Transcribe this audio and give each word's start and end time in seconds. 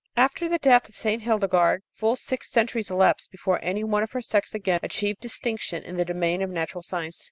After 0.17 0.49
the 0.49 0.57
death 0.57 0.89
of 0.89 0.95
St. 0.95 1.21
Hildegard, 1.21 1.83
full 1.91 2.15
six 2.15 2.49
centuries 2.49 2.89
elapsed 2.89 3.29
before 3.29 3.59
any 3.63 3.83
one 3.83 4.01
of 4.01 4.13
her 4.13 4.21
sex 4.23 4.55
again 4.55 4.79
achieved 4.81 5.21
distinction 5.21 5.83
in 5.83 5.95
the 5.97 6.05
domain 6.05 6.41
of 6.41 6.49
natural 6.49 6.81
science. 6.81 7.19